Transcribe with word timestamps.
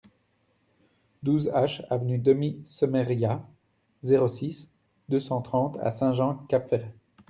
douze 1.21 1.47
H 1.49 1.85
avenue 1.91 2.17
Denis 2.17 2.59
Semeria, 2.65 3.45
zéro 4.01 4.27
six, 4.27 4.67
deux 5.09 5.19
cent 5.19 5.41
trente 5.43 5.77
à 5.79 5.91
Saint-Jean-Cap-Ferrat 5.91 6.89